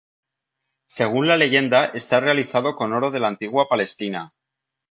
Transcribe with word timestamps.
Según 0.87 1.27
la 1.27 1.37
leyenda 1.37 1.85
está 1.85 2.19
realizado 2.19 2.75
con 2.75 2.91
oro 2.91 3.11
de 3.11 3.19
la 3.19 3.27
antigua 3.27 3.67
Palestina. 3.69 4.33